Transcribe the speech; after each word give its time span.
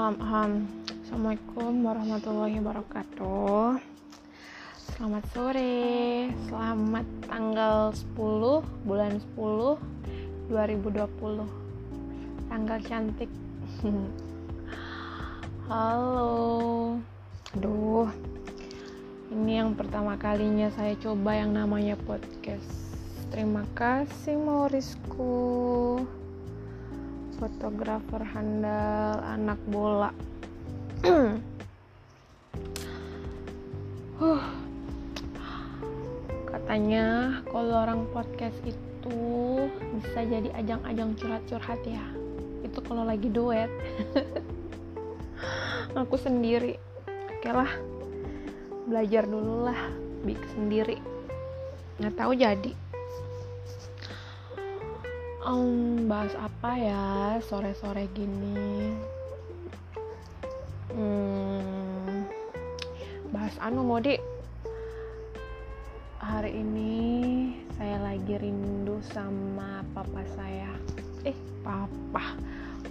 Aham, 0.00 0.16
aham. 0.16 0.52
Assalamualaikum 1.04 1.84
warahmatullahi 1.84 2.56
wabarakatuh. 2.56 3.84
Selamat 4.96 5.24
sore. 5.36 6.32
Selamat 6.48 7.04
tanggal 7.28 7.92
10 8.16 8.64
bulan 8.88 9.20
10 9.36 9.76
2020. 10.48 11.44
Tanggal 12.48 12.78
cantik. 12.80 13.28
Halo. 15.68 16.96
Aduh. 17.60 18.08
Ini 19.28 19.52
yang 19.60 19.76
pertama 19.76 20.16
kalinya 20.16 20.72
saya 20.80 20.96
coba 20.96 21.36
yang 21.36 21.52
namanya 21.52 22.00
podcast. 22.08 22.96
Terima 23.28 23.68
kasih 23.76 24.40
Morisku 24.40 26.00
fotografer 27.40 28.20
handal 28.36 29.16
anak 29.24 29.58
bola. 29.72 30.12
Huh. 34.20 34.36
katanya 36.44 37.40
kalau 37.48 37.72
orang 37.72 38.04
podcast 38.12 38.60
itu 38.68 39.16
bisa 39.96 40.20
jadi 40.28 40.52
ajang-ajang 40.60 41.16
curhat-curhat 41.16 41.80
ya. 41.88 42.04
Itu 42.60 42.84
kalau 42.84 43.08
lagi 43.08 43.32
duet. 43.32 43.72
Aku 46.04 46.20
sendiri. 46.20 46.76
Oke 47.08 47.48
lah. 47.48 47.72
Belajar 48.84 49.24
dulu 49.24 49.72
lah. 49.72 49.88
Bikin 50.20 50.48
sendiri. 50.52 51.00
Nggak 51.96 52.20
tahu 52.20 52.36
jadi 52.36 52.76
um, 55.44 56.08
bahas 56.08 56.32
apa 56.36 56.70
ya? 56.76 57.06
Sore-sore 57.44 58.08
gini. 58.12 58.92
Hmm, 60.90 62.26
bahas 63.32 63.54
anu 63.62 63.86
modi. 63.86 64.18
Hari 66.20 66.52
ini 66.52 66.94
saya 67.74 67.96
lagi 68.04 68.36
rindu 68.36 69.00
sama 69.10 69.80
papa 69.96 70.22
saya. 70.36 70.70
Eh 71.24 71.36
papa. 71.64 72.36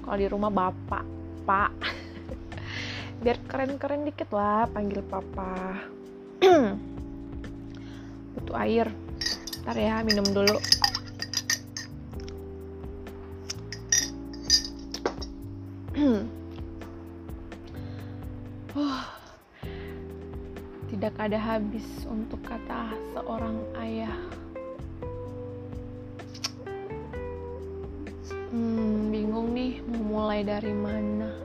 Kalau 0.02 0.18
di 0.18 0.28
rumah 0.28 0.50
bapak 0.50 1.06
pak. 1.46 1.72
Biar 3.24 3.38
keren-keren 3.46 4.08
dikit 4.08 4.32
lah 4.34 4.66
panggil 4.72 5.06
papa. 5.06 5.78
Butuh 8.34 8.58
air. 8.58 8.88
Ntar 9.60 9.76
ya 9.76 10.02
minum 10.02 10.26
dulu 10.26 10.58
oh, 18.80 19.04
tidak 20.88 21.12
ada 21.20 21.36
habis 21.36 21.84
untuk 22.08 22.40
kata 22.40 22.96
seorang 23.12 23.60
ayah. 23.84 24.16
Hmm, 28.48 29.12
bingung 29.12 29.52
nih 29.52 29.84
mau 29.92 30.24
mulai 30.24 30.48
dari 30.48 30.72
mana. 30.72 31.36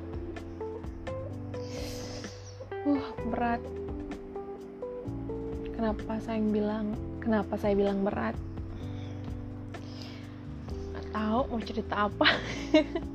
Uh, 2.87 3.11
berat. 3.35 3.59
Kenapa 5.75 6.23
saya 6.23 6.39
bilang, 6.39 6.95
kenapa 7.19 7.59
saya 7.59 7.75
bilang 7.75 8.07
berat? 8.07 8.39
Tahu 11.11 11.43
mau 11.51 11.59
cerita 11.59 12.07
apa. 12.07 12.29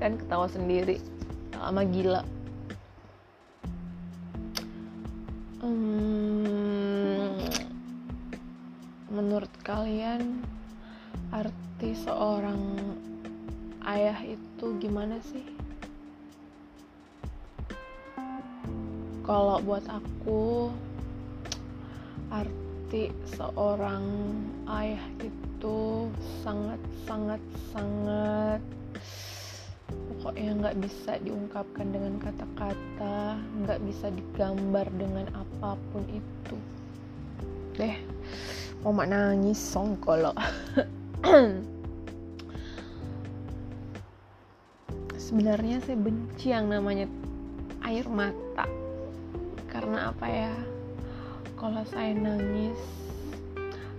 kan 0.00 0.16
ketawa 0.16 0.48
sendiri. 0.48 0.96
Lama 1.60 1.84
gila. 1.84 2.24
Hmm, 5.60 7.36
menurut 9.12 9.52
kalian 9.60 10.40
arti 11.28 11.92
seorang 11.92 12.80
ayah 13.84 14.16
itu 14.24 14.66
gimana 14.80 15.20
sih? 15.20 15.44
Kalau 19.28 19.60
buat 19.60 19.84
aku 19.84 20.72
arti 22.32 23.12
seorang 23.36 24.02
ayah 24.64 25.04
itu 25.20 26.08
sangat 26.40 26.80
sangat 27.04 27.42
sangat 27.70 28.64
pokoknya 30.30 30.62
nggak 30.62 30.78
bisa 30.86 31.18
diungkapkan 31.26 31.90
dengan 31.90 32.14
kata-kata 32.22 33.34
nggak 33.66 33.82
bisa 33.82 34.14
digambar 34.14 34.86
dengan 34.94 35.26
apa 35.34 35.74
pun 35.90 36.06
itu. 36.06 36.54
Deh 37.74 37.98
mau 38.86 38.94
mak 38.94 39.10
nangis 39.10 39.58
songkolo 39.58 40.30
sebenarnya 45.26 45.82
saya 45.82 45.98
benci 45.98 46.54
yang 46.54 46.70
namanya 46.70 47.10
air 47.90 48.06
mata. 48.06 48.70
Karena 49.66 50.14
apa 50.14 50.30
ya? 50.30 50.54
Kalau 51.58 51.82
saya 51.90 52.14
nangis 52.14 52.78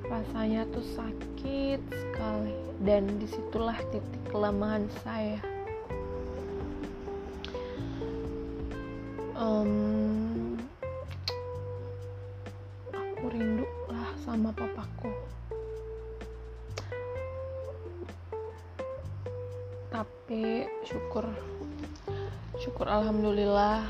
rasanya 0.07 0.63
tuh 0.71 0.87
sakit 0.95 1.83
sekali. 1.91 2.55
Dan 2.87 3.19
di 3.19 3.27
situlah 3.27 3.75
titik 3.91 4.31
kelemahan 4.31 4.87
saya 5.03 5.50
um, 9.51 10.55
aku 12.95 13.23
rindu 13.27 13.67
lah 13.91 14.09
sama 14.23 14.55
papaku. 14.55 15.11
Tapi 19.91 20.71
syukur 20.87 21.27
syukur 22.63 22.87
alhamdulillah. 22.87 23.83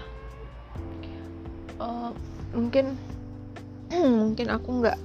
Uh, 1.78 2.10
mungkin 2.54 2.98
mungkin 4.22 4.48
aku 4.50 4.70
nggak 4.82 5.00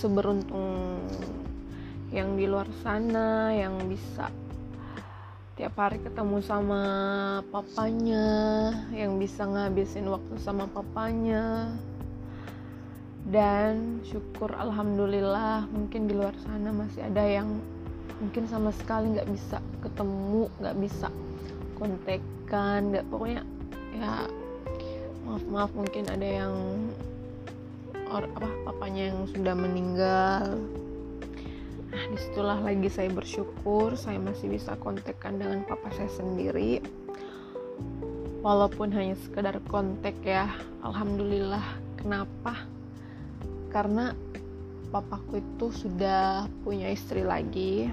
seberuntung 0.00 1.00
yang 2.12 2.36
di 2.36 2.44
luar 2.44 2.68
sana 2.84 3.52
yang 3.56 3.76
bisa 3.88 4.28
tiap 5.62 5.78
hari 5.78 6.02
ketemu 6.02 6.42
sama 6.42 6.82
papanya 7.54 8.26
yang 8.90 9.14
bisa 9.22 9.46
ngabisin 9.46 10.10
waktu 10.10 10.34
sama 10.42 10.66
papanya. 10.66 11.70
Dan 13.30 14.02
syukur 14.02 14.50
alhamdulillah 14.58 15.70
mungkin 15.70 16.10
di 16.10 16.18
luar 16.18 16.34
sana 16.42 16.74
masih 16.74 17.06
ada 17.06 17.22
yang 17.22 17.62
mungkin 18.18 18.50
sama 18.50 18.74
sekali 18.74 19.14
nggak 19.14 19.30
bisa 19.30 19.62
ketemu 19.86 20.50
nggak 20.58 20.76
bisa 20.82 21.08
kontekan 21.78 22.90
nggak 22.90 23.06
pokoknya 23.06 23.46
ya 23.94 24.26
maaf 25.22 25.46
maaf 25.46 25.70
mungkin 25.78 26.10
ada 26.10 26.26
yang 26.26 26.54
or 28.10 28.26
apa 28.34 28.50
papanya 28.66 29.14
yang 29.14 29.30
sudah 29.30 29.54
meninggal 29.54 30.58
Nah, 31.92 32.08
di 32.08 32.16
situlah 32.16 32.56
lagi 32.56 32.88
saya 32.88 33.12
bersyukur 33.12 34.00
saya 34.00 34.16
masih 34.16 34.48
bisa 34.48 34.80
kontekan 34.80 35.36
dengan 35.36 35.60
papa 35.68 35.92
saya 35.92 36.08
sendiri. 36.08 36.80
Walaupun 38.40 38.88
hanya 38.96 39.12
sekedar 39.20 39.60
kontek 39.68 40.16
ya, 40.24 40.48
alhamdulillah. 40.80 41.60
Kenapa? 42.00 42.64
Karena 43.68 44.16
papaku 44.88 45.44
itu 45.44 45.68
sudah 45.68 46.48
punya 46.64 46.88
istri 46.88 47.28
lagi. 47.28 47.92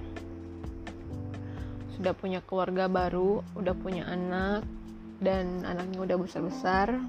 Sudah 2.00 2.16
punya 2.16 2.40
keluarga 2.40 2.88
baru, 2.88 3.44
udah 3.60 3.76
punya 3.76 4.08
anak 4.08 4.64
dan 5.20 5.68
anaknya 5.68 6.00
udah 6.08 6.18
besar-besar. 6.24 7.04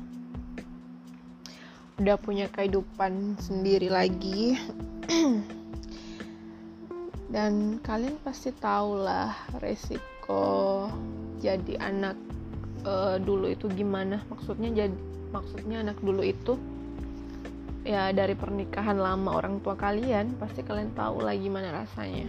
Udah 2.02 2.19
punya 2.19 2.50
kehidupan 2.50 3.38
sendiri 3.38 3.87
lagi. 3.87 4.58
dan 7.30 7.78
kalian 7.86 8.18
pasti 8.26 8.50
tahu 8.50 9.06
lah 9.06 9.30
resiko 9.62 10.90
jadi 11.38 11.78
anak 11.78 12.18
uh, 12.84 13.16
dulu 13.22 13.54
itu 13.54 13.70
gimana. 13.70 14.20
Maksudnya 14.28 14.70
jadi 14.74 14.98
maksudnya 15.30 15.86
anak 15.86 15.98
dulu 16.02 16.26
itu 16.26 16.58
ya 17.86 18.10
dari 18.12 18.34
pernikahan 18.36 18.98
lama 18.98 19.40
orang 19.40 19.62
tua 19.64 19.78
kalian 19.78 20.36
pasti 20.36 20.60
kalian 20.66 20.90
tahu 20.98 21.22
lah 21.22 21.34
gimana 21.38 21.86
rasanya. 21.86 22.28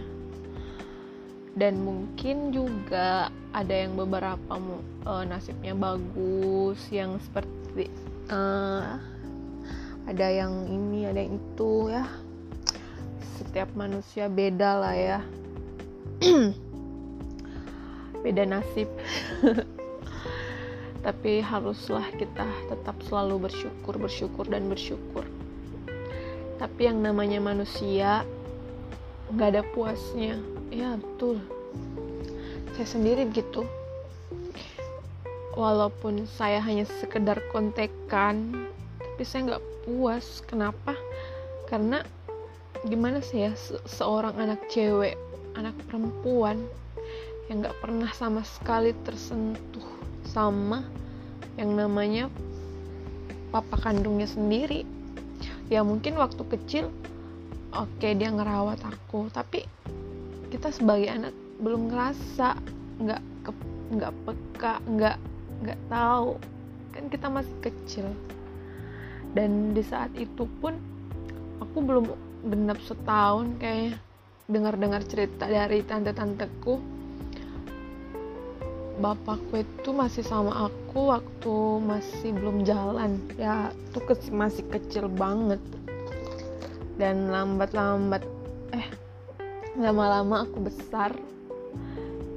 Dan 1.52 1.84
mungkin 1.84 2.48
juga 2.54 3.28
ada 3.52 3.74
yang 3.74 3.98
beberapa 3.98 4.56
uh, 5.04 5.24
nasibnya 5.28 5.76
bagus 5.76 6.80
yang 6.88 7.20
seperti 7.20 7.92
uh, 8.32 8.96
ada 10.08 10.26
yang 10.32 10.64
ini 10.66 11.04
ada 11.04 11.20
yang 11.20 11.36
itu 11.36 11.92
ya 11.92 12.08
setiap 13.42 13.74
manusia 13.74 14.30
beda 14.30 14.70
lah 14.78 14.94
ya. 14.94 15.18
Beda 18.22 18.46
nasib. 18.46 18.86
Tapi 21.06 21.42
haruslah 21.42 22.06
kita 22.14 22.46
tetap 22.70 22.94
selalu 23.10 23.50
bersyukur 23.50 23.98
bersyukur 23.98 24.46
dan 24.46 24.70
bersyukur. 24.70 25.26
Tapi 26.62 26.80
yang 26.86 27.02
namanya 27.02 27.42
manusia 27.42 28.22
nggak 29.34 29.48
ada 29.58 29.62
puasnya. 29.74 30.38
Ya 30.70 30.94
betul. 30.94 31.42
Saya 32.78 32.86
sendiri 32.86 33.26
gitu 33.34 33.66
walaupun 35.52 36.24
saya 36.24 36.64
hanya 36.64 36.88
sekedar 36.88 37.36
kontekan 37.52 38.48
tapi 39.22 39.22
saya 39.28 39.40
nggak 39.52 39.64
puas. 39.84 40.40
Kenapa? 40.48 40.96
Karena 41.68 42.00
gimana 42.82 43.22
sih 43.22 43.46
ya 43.46 43.52
se 43.54 43.78
seorang 43.86 44.34
anak 44.34 44.66
cewek 44.66 45.14
anak 45.54 45.74
perempuan 45.86 46.58
yang 47.46 47.62
nggak 47.62 47.78
pernah 47.78 48.10
sama 48.10 48.42
sekali 48.42 48.90
tersentuh 49.06 49.86
sama 50.26 50.82
yang 51.60 51.76
namanya 51.76 52.26
papa 53.52 53.76
kandungnya 53.76 54.26
sendiri. 54.26 54.88
Ya 55.68 55.84
mungkin 55.84 56.16
waktu 56.16 56.42
kecil 56.48 56.88
oke 57.76 57.88
okay, 58.00 58.16
dia 58.16 58.32
ngerawat 58.32 58.80
aku 58.82 59.28
tapi 59.30 59.68
kita 60.50 60.72
sebagai 60.72 61.08
anak 61.12 61.34
belum 61.60 61.92
ngerasa 61.92 62.56
nggak 62.98 63.22
nggak 63.92 64.12
peka 64.26 64.74
nggak 64.88 65.16
nggak 65.62 65.80
tahu. 65.92 66.40
Kan 66.96 67.04
kita 67.12 67.26
masih 67.28 67.56
kecil. 67.62 68.08
Dan 69.32 69.72
di 69.72 69.80
saat 69.84 70.12
itu 70.16 70.44
pun 70.60 70.76
aku 71.60 71.78
belum 71.80 72.31
genap 72.42 72.78
setahun 72.82 73.54
kayak 73.62 73.98
dengar-dengar 74.50 75.02
cerita 75.06 75.46
dari 75.46 75.86
tante-tanteku 75.86 77.02
bapakku 79.02 79.64
itu 79.64 79.90
masih 79.90 80.22
sama 80.22 80.68
aku 80.68 81.10
waktu 81.10 81.56
masih 81.82 82.30
belum 82.36 82.62
jalan. 82.62 83.18
Ya 83.40 83.72
itu 83.72 83.98
ke 84.04 84.14
masih 84.30 84.62
kecil 84.68 85.08
banget. 85.08 85.62
Dan 87.00 87.32
lambat-lambat 87.32 88.22
eh 88.76 88.88
lama-lama 89.74 90.44
aku 90.44 90.68
besar. 90.68 91.10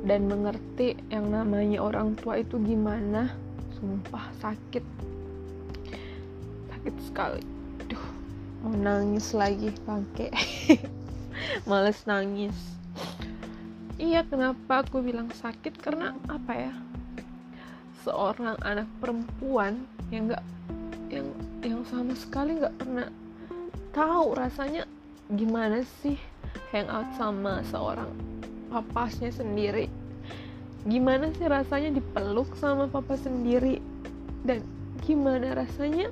Dan 0.05 0.29
mengerti 0.29 0.97
yang 1.09 1.33
namanya 1.33 1.81
orang 1.81 2.17
tua 2.17 2.39
itu 2.39 2.61
gimana. 2.61 3.33
Sumpah 3.77 4.31
sakit. 4.39 4.85
Sakit 6.71 6.95
sekali. 7.03 7.43
Duh 7.89 8.14
mau 8.65 8.73
nangis 8.73 9.29
lagi 9.37 9.69
bangke. 9.85 10.33
Males 11.69 12.01
nangis. 12.09 12.57
Iya 14.01 14.25
kenapa 14.25 14.81
aku 14.81 15.05
bilang 15.05 15.29
sakit? 15.29 15.77
Karena 15.77 16.17
apa 16.25 16.53
ya? 16.57 16.73
Seorang 18.01 18.57
anak 18.65 18.89
perempuan 18.97 19.85
yang 20.09 20.33
nggak 20.33 20.41
yang 21.13 21.29
yang 21.61 21.81
sama 21.85 22.17
sekali 22.17 22.57
nggak 22.57 22.73
pernah 22.81 23.05
tahu 23.93 24.33
rasanya 24.33 24.89
gimana 25.37 25.85
sih 26.01 26.17
hangout 26.73 27.05
sama 27.21 27.61
seorang 27.69 28.09
papasnya 28.73 29.29
sendiri. 29.29 29.93
Gimana 30.89 31.29
sih 31.37 31.45
rasanya 31.45 31.93
dipeluk 31.93 32.49
sama 32.57 32.89
papa 32.89 33.13
sendiri? 33.13 33.77
Dan 34.41 34.65
gimana 35.05 35.53
rasanya? 35.53 36.09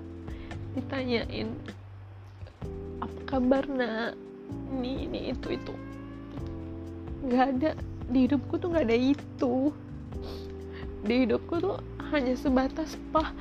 Ditanyain 0.77 1.53
apa 3.03 3.19
kabar 3.27 3.63
nak? 3.67 4.15
Ini 4.73 5.07
ini 5.07 5.19
itu 5.35 5.47
itu. 5.53 5.73
Nggak 7.27 7.45
ada. 7.57 7.71
Di 8.09 8.19
hidupku 8.27 8.55
tuh 8.59 8.71
nggak 8.71 8.85
ada 8.87 8.97
itu. 8.97 9.71
Di 11.03 11.13
hidupku 11.27 11.59
tuh 11.59 11.77
hanya 12.11 12.33
sebatas 12.39 12.95
pah 13.11 13.31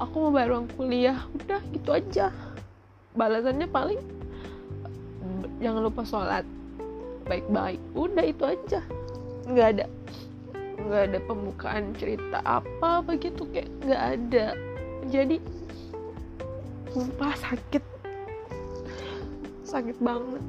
aku 0.00 0.28
mau 0.28 0.32
bayar 0.34 0.60
uang 0.60 0.68
kuliah. 0.76 1.24
Udah 1.36 1.60
gitu 1.72 1.90
aja. 1.92 2.28
Balasannya 3.16 3.68
paling 3.68 4.00
jangan 5.60 5.82
lupa 5.84 6.02
sholat. 6.04 6.44
Baik-baik. 7.28 7.80
Udah 7.96 8.24
itu 8.24 8.44
aja. 8.44 8.80
Nggak 9.48 9.68
ada 9.78 9.86
nggak 10.82 11.14
ada 11.14 11.18
pembukaan 11.30 11.94
cerita 11.94 12.42
apa 12.42 13.06
begitu 13.06 13.46
kayak 13.54 13.70
nggak 13.86 14.02
ada. 14.18 14.46
Jadi 15.10 15.38
sumpah 16.90 17.34
sakit 17.38 17.91
sakit 19.72 19.96
banget. 20.04 20.44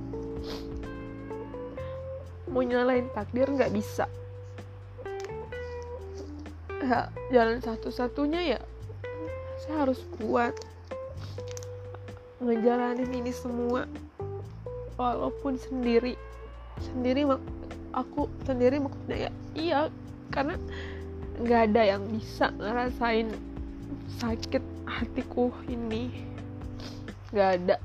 Mau 2.52 2.60
nyalain 2.60 3.08
takdir 3.16 3.48
nggak 3.48 3.72
bisa. 3.72 4.12
Ya, 6.84 7.08
jalan 7.32 7.64
satu-satunya 7.64 8.60
ya 8.60 8.62
saya 9.64 9.88
harus 9.88 10.04
kuat 10.20 10.52
ngejalanin 12.44 13.08
ini 13.24 13.32
semua. 13.32 13.88
Walaupun 15.00 15.56
sendiri 15.56 16.20
sendiri 16.84 17.24
aku 17.96 18.28
sendiri 18.44 18.82
maksudnya 18.82 19.30
ya 19.30 19.32
iya 19.56 19.80
karena 20.34 20.58
nggak 21.40 21.62
ada 21.72 21.82
yang 21.96 22.04
bisa 22.12 22.52
ngerasain 22.60 23.32
sakit 24.20 24.62
hatiku 24.84 25.50
ini. 25.72 26.12
Nggak 27.32 27.50
ada 27.64 27.76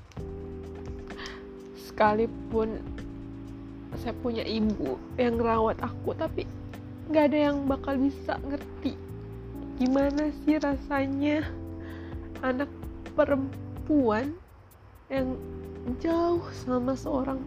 sekalipun 1.98 2.78
saya 3.98 4.14
punya 4.22 4.46
ibu 4.46 4.94
yang 5.18 5.34
ngerawat 5.34 5.82
aku 5.82 6.14
tapi 6.14 6.46
nggak 7.10 7.34
ada 7.34 7.50
yang 7.50 7.66
bakal 7.66 7.98
bisa 7.98 8.38
ngerti 8.46 8.94
gimana 9.82 10.30
sih 10.46 10.62
rasanya 10.62 11.42
anak 12.46 12.70
perempuan 13.18 14.30
yang 15.10 15.34
jauh 15.98 16.38
sama 16.54 16.94
seorang 16.94 17.42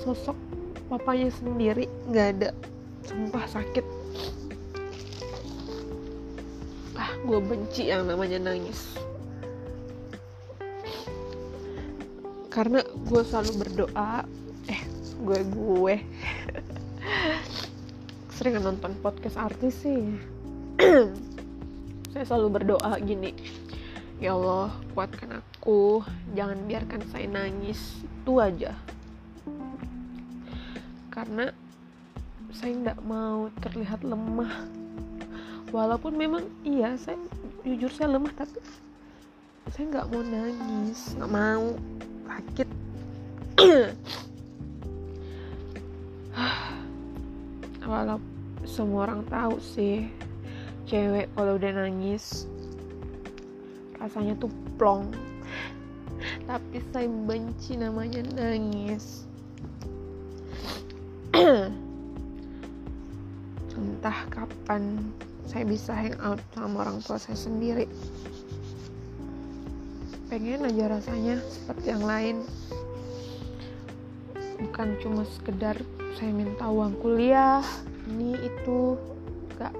sosok 0.00 0.40
papanya 0.88 1.28
sendiri 1.28 1.84
nggak 2.08 2.40
ada 2.40 2.50
sumpah 3.04 3.44
sakit. 3.52 3.84
Ah 6.96 7.12
gue 7.20 7.36
benci 7.36 7.92
yang 7.92 8.08
namanya 8.08 8.40
nangis 8.40 8.96
karena 12.58 12.82
gue 12.82 13.22
selalu 13.22 13.52
berdoa. 13.62 14.26
Eh 14.66 14.82
gue 15.22 15.40
gue. 15.46 15.94
Sering 18.34 18.58
nonton 18.58 18.98
podcast 18.98 19.38
artis 19.38 19.78
sih. 19.86 20.18
Saya 22.10 22.24
selalu 22.26 22.58
berdoa 22.58 22.98
gini. 22.98 23.30
Ya 24.18 24.34
Allah 24.34 24.74
kuatkan 24.90 25.38
aku. 25.38 26.02
Jangan 26.34 26.66
biarkan 26.66 27.06
saya 27.14 27.30
nangis. 27.30 27.78
Itu 28.02 28.42
aja. 28.42 28.74
Karena 31.14 31.54
saya 32.50 32.74
nggak 32.74 33.06
mau 33.06 33.54
terlihat 33.62 34.02
lemah. 34.02 34.66
Walaupun 35.70 36.18
memang 36.18 36.42
iya 36.66 36.98
saya 36.98 37.22
jujur 37.62 37.94
saya 37.94 38.18
lemah 38.18 38.34
tapi 38.34 38.58
saya 39.70 39.94
nggak 39.94 40.10
mau 40.10 40.26
nangis. 40.26 41.14
Nggak 41.14 41.30
mau 41.30 41.78
sakit. 42.28 42.68
Walau 47.88 48.20
semua 48.68 49.08
orang 49.08 49.24
tahu 49.32 49.56
sih 49.64 50.12
cewek 50.84 51.32
kalau 51.32 51.56
udah 51.56 51.72
nangis 51.72 52.44
rasanya 53.96 54.36
tuh 54.36 54.52
plong. 54.76 55.08
Tapi 56.44 56.84
saya 56.92 57.08
benci 57.08 57.80
namanya 57.80 58.20
nangis. 58.36 59.24
Entah 63.78 64.20
kapan 64.28 65.12
saya 65.48 65.64
bisa 65.64 65.96
hangout 65.96 66.44
sama 66.52 66.84
orang 66.84 67.00
tua 67.00 67.16
saya 67.16 67.40
sendiri 67.40 67.88
pengen 70.28 70.68
aja 70.68 70.92
rasanya 70.92 71.40
seperti 71.48 71.86
yang 71.88 72.04
lain. 72.04 72.36
Bukan 74.60 74.88
cuma 75.00 75.24
sekedar 75.24 75.80
saya 76.20 76.32
minta 76.36 76.68
uang 76.68 77.00
kuliah 77.00 77.64
ini 78.12 78.36
itu 78.36 79.00
enggak. 79.48 79.74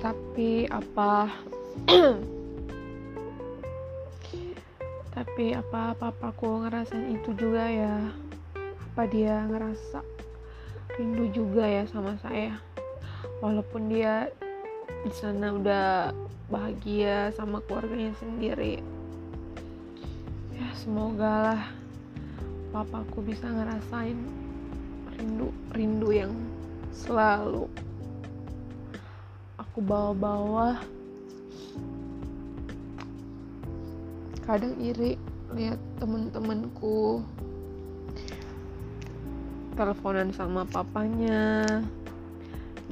Tapi 0.00 0.64
apa 0.72 1.28
tapi 5.14 5.54
apa 5.54 5.92
apa 5.94 6.08
aku 6.24 6.64
ngerasain 6.64 7.20
itu 7.20 7.36
juga 7.36 7.68
ya. 7.68 7.96
Apa 8.92 9.04
dia 9.12 9.44
ngerasa 9.44 10.00
rindu 10.96 11.28
juga 11.36 11.68
ya 11.68 11.84
sama 11.92 12.16
saya. 12.24 12.56
Walaupun 13.44 13.92
dia 13.92 14.32
di 15.04 15.12
sana 15.12 15.52
udah 15.52 16.16
bahagia 16.48 17.28
sama 17.36 17.60
keluarganya 17.68 18.16
sendiri. 18.16 18.80
Ya 20.56 20.68
semoga 20.80 21.52
lah 21.52 21.62
papaku 22.72 23.20
bisa 23.20 23.44
ngerasain 23.44 24.16
rindu 25.12 25.52
rindu 25.76 26.08
yang 26.08 26.32
selalu 26.88 27.68
aku 29.60 29.84
bawa-bawa. 29.84 30.80
Kadang 34.48 34.72
iri 34.80 35.20
lihat 35.52 35.76
temen-temenku 36.00 37.20
teleponan 39.76 40.32
sama 40.32 40.64
papanya 40.64 41.84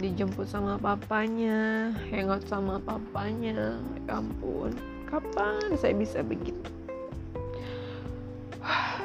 dijemput 0.03 0.51
sama 0.51 0.75
papanya 0.83 1.95
hangout 2.11 2.43
sama 2.51 2.83
papanya. 2.83 3.79
Ya 4.11 4.19
ampun 4.19 4.75
kapan 5.07 5.79
saya 5.79 5.95
bisa 5.95 6.27
begitu? 6.27 6.59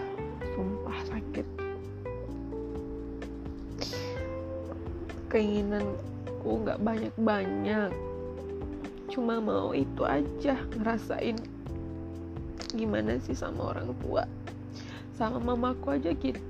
Sumpah 0.57 0.99
sakit. 1.05 1.45
Keinginanku 5.29 6.65
nggak 6.65 6.81
banyak-banyak. 6.81 7.93
Cuma 9.13 9.37
mau 9.37 9.77
itu 9.77 10.01
aja 10.01 10.57
ngerasain 10.81 11.37
gimana 12.73 13.21
sih 13.21 13.37
sama 13.37 13.77
orang 13.77 13.93
tua? 14.01 14.25
Sama 15.13 15.37
mamaku 15.37 15.93
aja 15.93 16.09
gitu. 16.17 16.41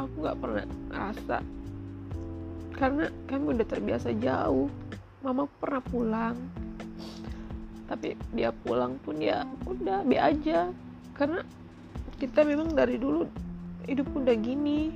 Aku 0.00 0.24
nggak 0.24 0.40
pernah 0.40 0.64
ngerasa 0.88 1.61
karena 2.82 3.06
kami 3.30 3.54
udah 3.54 3.62
terbiasa 3.62 4.10
jauh. 4.18 4.66
Mama 5.22 5.46
pernah 5.62 5.78
pulang. 5.86 6.34
Tapi 7.86 8.18
dia 8.34 8.50
pulang 8.50 8.98
pun 8.98 9.22
ya 9.22 9.46
udah 9.70 10.02
be 10.02 10.18
aja. 10.18 10.74
Karena 11.14 11.46
kita 12.18 12.42
memang 12.42 12.74
dari 12.74 12.98
dulu 12.98 13.22
hidup 13.86 14.10
udah 14.18 14.34
gini 14.34 14.90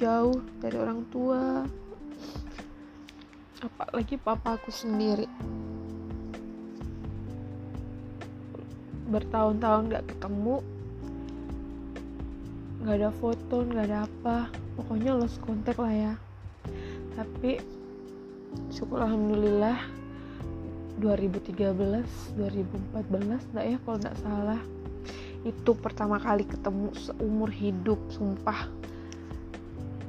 jauh 0.00 0.40
dari 0.64 0.80
orang 0.80 1.04
tua. 1.12 1.68
Apalagi 3.60 4.16
papa 4.16 4.56
aku 4.56 4.72
sendiri. 4.72 5.28
Bertahun-tahun 9.12 9.92
gak 9.92 10.08
ketemu. 10.08 10.64
Nggak 12.80 12.96
ada 12.96 13.10
foto 13.12 13.56
nggak 13.60 13.84
ada 13.92 13.98
apa. 14.08 14.48
Pokoknya 14.80 15.20
lost 15.20 15.36
kontak 15.44 15.76
lah 15.76 15.92
ya 15.92 16.14
tapi 17.16 17.58
syukur 18.68 19.00
alhamdulillah 19.00 19.80
2013 21.00 22.36
2014 22.36 23.50
enggak 23.52 23.64
ya 23.64 23.76
kalau 23.84 23.96
nggak 24.00 24.18
salah 24.20 24.60
itu 25.46 25.78
pertama 25.78 26.18
kali 26.18 26.42
ketemu 26.42 26.90
seumur 26.98 27.46
hidup 27.54 28.02
sumpah. 28.10 28.66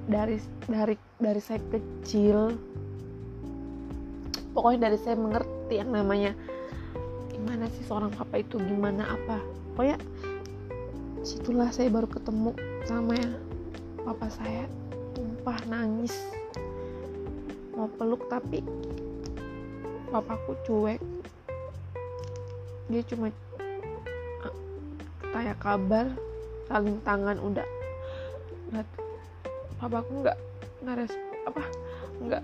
Dari 0.10 0.42
dari 0.66 0.98
dari 1.22 1.42
saya 1.44 1.62
kecil 1.70 2.58
pokoknya 4.58 4.90
dari 4.90 4.98
saya 4.98 5.14
mengerti 5.14 5.78
yang 5.78 5.94
namanya 5.94 6.34
gimana 7.30 7.70
sih 7.70 7.86
seorang 7.86 8.10
papa 8.10 8.42
itu 8.42 8.58
gimana 8.58 9.14
apa. 9.14 9.38
Pokoknya 9.78 10.02
situlah 11.22 11.70
saya 11.70 11.94
baru 11.94 12.10
ketemu 12.10 12.58
sama 12.90 13.14
ya 13.14 13.30
papa 14.02 14.32
saya 14.34 14.66
tumpah 15.14 15.60
nangis 15.70 16.18
mau 17.88 17.96
peluk 17.96 18.27
tapi 18.27 18.60
papaku 20.12 20.60
cuek. 20.67 21.00
Dia 22.91 23.00
cuma 23.08 23.32
ah, 24.44 24.56
tanya 25.32 25.56
kabar 25.56 26.12
saling 26.67 27.00
tangan 27.08 27.39
udah. 27.39 27.63
Nggak 28.75 28.88
papaku 29.79 30.12
nggak 30.20 30.38
respon 31.00 31.36
apa 31.48 31.63
nggak 32.27 32.44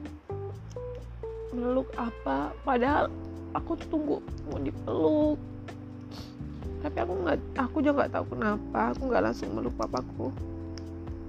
meluk 1.51 1.91
apa. 1.99 2.55
Padahal 2.63 3.11
aku 3.51 3.75
tunggu 3.91 4.23
mau 4.47 4.63
dipeluk. 4.63 5.35
Tapi 6.87 6.97
aku 7.03 7.13
nggak 7.19 7.39
aku 7.59 7.77
juga 7.83 8.07
nggak 8.07 8.13
tahu 8.15 8.25
kenapa. 8.31 8.95
Aku 8.95 9.11
nggak 9.11 9.23
langsung 9.27 9.51
meluk 9.51 9.75
papaku 9.75 10.31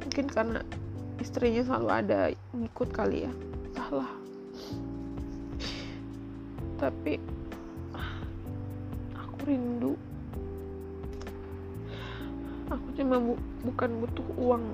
mungkin 0.05 0.31
karena 0.31 0.61
istrinya 1.19 1.67
selalu 1.67 1.89
ada 1.91 2.21
ngikut 2.55 2.89
kali 2.95 3.27
ya 3.27 3.33
salah. 3.75 4.11
Tapi 6.79 7.19
aku 9.15 9.39
rindu. 9.45 9.93
Aku 12.71 12.87
cuma 12.97 13.21
bu 13.21 13.35
bukan 13.67 13.91
butuh 14.01 14.29
uang 14.41 14.65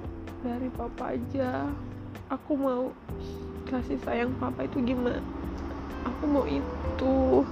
dari 0.45 0.69
papa 0.73 1.17
aja. 1.17 1.69
Aku 2.31 2.55
mau 2.55 2.95
kasih 3.67 3.99
sayang 4.07 4.31
papa 4.39 4.65
itu 4.69 4.79
gimana? 4.85 5.19
Aku 6.07 6.25
mau 6.31 6.47
itu. 6.47 7.45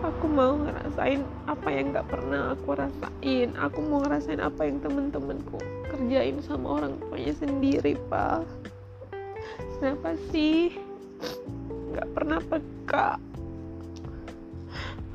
Aku 0.00 0.26
mau 0.32 0.56
ngerasain 0.56 1.20
apa 1.44 1.68
yang 1.68 1.92
gak 1.92 2.08
pernah 2.08 2.56
aku 2.56 2.72
rasain. 2.72 3.48
Aku 3.56 3.84
mau 3.84 4.00
ngerasain 4.00 4.40
apa 4.40 4.64
yang 4.64 4.80
temen-temenku 4.80 5.60
kerjain 6.00 6.40
sama 6.40 6.80
orang 6.80 6.96
tuanya 6.96 7.34
sendiri 7.36 7.92
pak 8.08 8.40
kenapa 9.80 10.12
sih? 10.28 10.76
Gak 11.96 12.08
pernah 12.12 12.40
peka. 12.44 13.16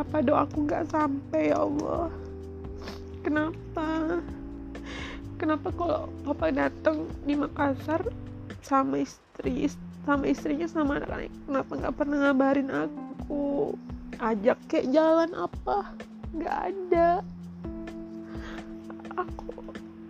Apa 0.02 0.18
doaku 0.26 0.66
gak 0.66 0.90
sampai 0.90 1.54
ya 1.54 1.62
Allah? 1.62 2.10
Kenapa? 3.22 4.20
Kenapa 5.38 5.70
kalau 5.70 6.10
papa 6.26 6.50
datang 6.50 7.06
di 7.30 7.38
Makassar 7.38 8.02
sama 8.66 9.06
istri 9.06 9.70
sama 10.06 10.30
istrinya 10.30 10.70
sama 10.70 11.02
anak-anak 11.02 11.34
kenapa 11.50 11.72
nggak 11.76 11.96
pernah 11.98 12.18
ngabarin 12.30 12.70
aku? 12.70 13.74
Ajak 14.22 14.58
kayak 14.70 14.94
jalan 14.94 15.32
apa? 15.34 15.92
Nggak 16.32 16.58
ada. 16.72 17.10
Aku 19.18 19.50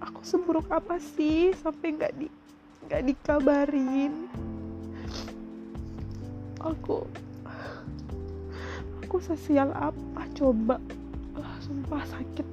aku 0.04 0.20
seburuk 0.22 0.68
apa 0.70 1.00
sih? 1.00 1.56
Sampai 1.58 1.96
nggak 1.96 2.14
di 2.20 2.28
nggak 2.86 3.02
dikabarin. 3.10 4.30
Aku 6.62 7.06
aku 9.02 9.18
sesial 9.22 9.74
apa 9.74 10.26
coba? 10.38 10.78
Ah, 11.38 11.58
sumpah 11.62 12.06
sakit. 12.06 12.48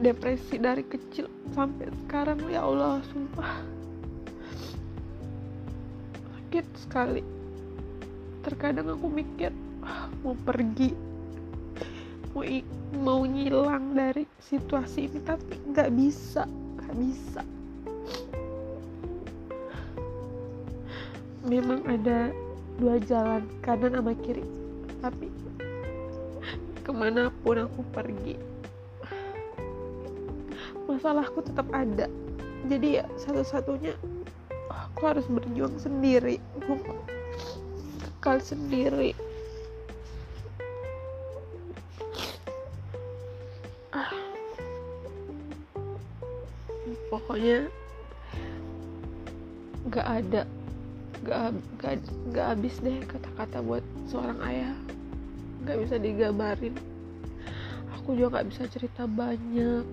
Depresi 0.00 0.60
dari 0.60 0.84
kecil 0.84 1.28
sampai 1.56 1.88
sekarang 2.04 2.40
ya 2.52 2.64
Allah 2.64 3.00
sumpah. 3.08 3.64
Sakit 6.20 6.66
sekali. 6.76 7.22
Terkadang 8.44 8.92
aku 8.92 9.08
mikir 9.08 9.52
ah, 9.80 10.12
mau 10.20 10.36
pergi 10.36 11.14
mau 12.34 12.42
mau 12.98 13.22
ngilang 13.22 13.94
dari 13.94 14.26
situasi 14.42 15.06
ini 15.06 15.22
tapi 15.22 15.54
nggak 15.70 15.90
bisa 15.94 16.42
bisa. 16.94 17.42
Memang 21.44 21.84
ada 21.90 22.32
dua 22.80 22.96
jalan 23.04 23.44
kanan 23.60 23.98
sama 23.98 24.14
kiri. 24.22 24.46
Tapi 25.02 25.28
ke 26.84 26.92
mana 26.92 27.32
pun 27.44 27.64
aku 27.64 27.80
pergi 27.92 28.54
masalahku 31.04 31.42
tetap 31.44 31.68
ada. 31.74 32.08
Jadi 32.64 33.02
ya 33.02 33.04
satu-satunya 33.20 33.92
aku 34.72 35.02
harus 35.04 35.26
berjuang 35.28 35.76
sendiri. 35.76 36.40
Kekal 38.00 38.40
sendiri 38.40 39.12
pokoknya 47.44 47.68
gak 49.92 50.08
ada 50.08 50.42
gak, 51.28 51.52
gak, 51.76 51.94
gak 52.32 52.46
habis 52.56 52.80
deh 52.80 53.04
kata-kata 53.04 53.60
buat 53.60 53.84
seorang 54.08 54.40
ayah. 54.48 54.72
Gak 55.68 55.76
bisa 55.84 56.00
digambarin. 56.00 56.72
Aku 58.00 58.16
juga 58.16 58.40
gak 58.40 58.48
bisa 58.48 58.64
cerita 58.72 59.04
banyak. 59.04 59.84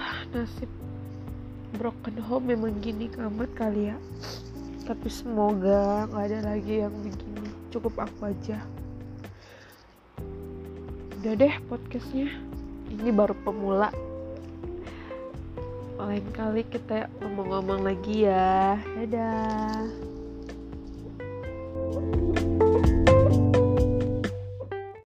Ah, 0.00 0.24
nasib 0.32 0.72
broken 1.76 2.16
home 2.24 2.56
memang 2.56 2.80
gini 2.80 3.12
amat 3.20 3.52
kali 3.52 3.92
ya. 3.92 4.00
Tapi 4.88 5.12
semoga 5.12 6.08
nggak 6.08 6.24
ada 6.24 6.40
lagi 6.56 6.88
yang 6.88 6.92
begini. 7.04 7.52
Cukup 7.68 8.00
aku 8.00 8.32
aja. 8.32 8.64
Udah 11.20 11.32
deh 11.36 11.56
podcastnya 11.68 12.53
ini 12.94 13.10
baru 13.10 13.34
pemula. 13.42 13.90
Lain 15.98 16.26
kali 16.30 16.62
kita 16.68 17.10
ngomong-ngomong 17.18 17.82
lagi 17.82 18.30
ya. 18.30 18.78
Dadah 18.94 20.04